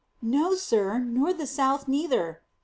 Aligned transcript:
"No, 0.23 0.55
sir, 0.55 0.97
nor 0.97 1.31
the 1.31 1.45
south 1.45 1.87
neither." 1.87 2.41